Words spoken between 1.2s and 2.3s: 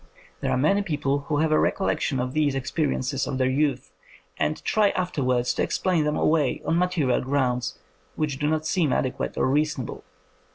who have a recol lection